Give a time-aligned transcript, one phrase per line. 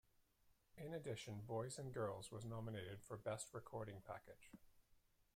[0.77, 4.49] In addition, "Boys and Girls" was nominated for Best Recording Package.